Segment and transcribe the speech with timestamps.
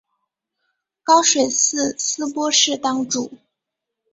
[1.03, 3.31] 高水寺斯波氏当主。